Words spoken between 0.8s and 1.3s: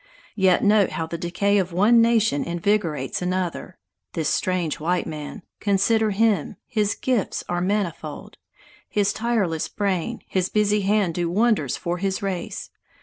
how the